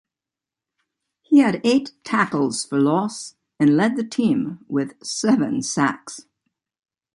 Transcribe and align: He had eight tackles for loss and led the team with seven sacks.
He 1.21 1.41
had 1.41 1.61
eight 1.63 1.91
tackles 2.03 2.65
for 2.65 2.81
loss 2.81 3.35
and 3.59 3.77
led 3.77 3.97
the 3.97 4.03
team 4.03 4.65
with 4.67 4.93
seven 5.05 5.61
sacks. 5.61 6.25